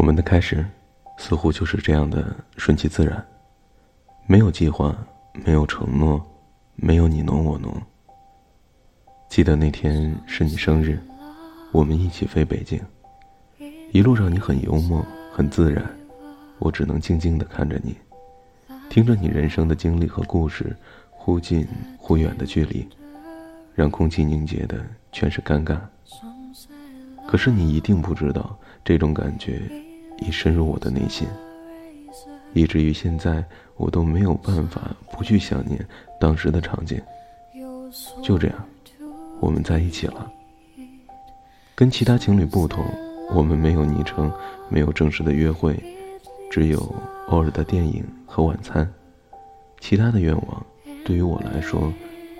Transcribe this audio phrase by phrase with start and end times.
[0.00, 0.64] 我们的开始，
[1.18, 3.22] 似乎就是这样的顺其自然，
[4.26, 4.96] 没有计划，
[5.44, 6.18] 没有承诺，
[6.74, 7.70] 没有你侬我侬。
[9.28, 10.98] 记得那天是你生日，
[11.70, 12.80] 我们一起飞北京，
[13.92, 15.84] 一路上你很幽默，很自然，
[16.60, 17.94] 我只能静静的看着你，
[18.88, 20.74] 听着你人生的经历和故事，
[21.10, 22.88] 忽近忽远的距离，
[23.74, 24.82] 让空气凝结的
[25.12, 25.78] 全是尴尬。
[27.28, 29.70] 可是你一定不知道，这种感觉
[30.20, 31.26] 已深入我的内心，
[32.52, 33.44] 以至于现在
[33.76, 35.84] 我都没有办法不去想念
[36.20, 37.00] 当时的场景。
[38.22, 38.64] 就这样，
[39.40, 40.30] 我们在一起了。
[41.74, 42.84] 跟其他情侣不同，
[43.32, 44.30] 我们没有昵称，
[44.68, 45.76] 没有正式的约会，
[46.50, 46.78] 只有
[47.28, 48.88] 偶尔的电影和晚餐。
[49.80, 50.66] 其他的愿望，
[51.04, 51.92] 对于我来说，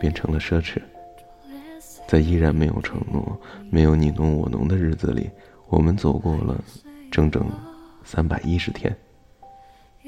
[0.00, 0.82] 变成了奢侈。
[2.08, 3.38] 在依然没有承诺、
[3.70, 5.30] 没有你侬我侬的日子里，
[5.68, 6.62] 我们走过了
[7.10, 7.46] 整整
[8.10, 8.96] 三百一十天。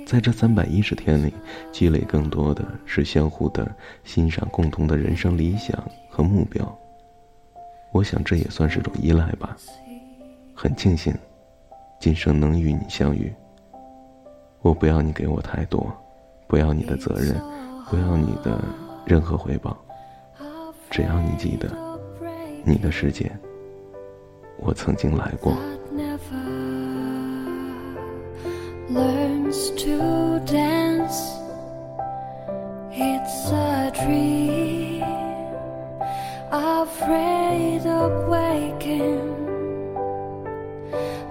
[0.06, 1.34] 在这三百一十天里，
[1.70, 3.70] 积累更多的是相互的
[4.04, 6.78] 欣赏、共同的人生理想和目标。
[7.92, 9.54] 我想这也算是种依赖吧。
[10.54, 11.14] 很庆幸，
[12.00, 13.30] 今生能与你相遇。
[14.62, 15.94] 我不要你给我太多，
[16.48, 17.38] 不要你的责任，
[17.90, 18.64] 不要你的
[19.04, 19.76] 任何回报，
[20.90, 21.70] 只要你记得。
[22.64, 23.30] 你的世界，
[24.56, 25.54] 我曾经来过。
[28.90, 31.18] learns to dance.
[32.92, 35.04] It's a dream,
[36.50, 39.20] afraid of waking,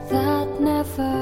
[0.09, 1.16] that never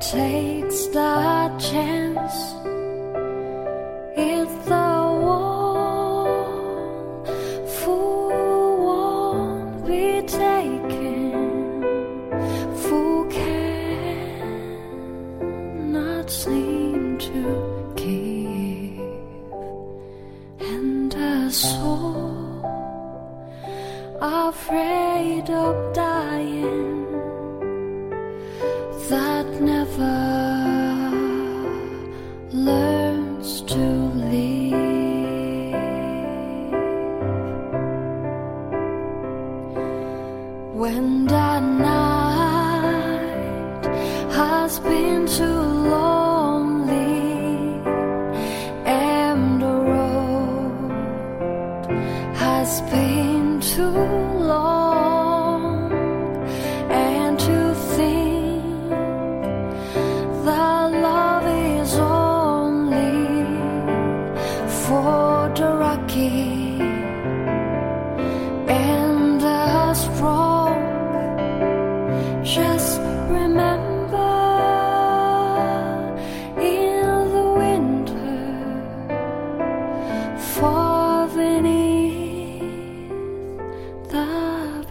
[0.00, 2.77] takes the chance.
[25.92, 27.06] Dying
[29.10, 30.18] that never
[32.52, 33.84] learns to
[34.32, 34.72] live
[40.82, 43.04] when that night
[44.32, 45.57] has been too
[53.78, 54.77] too long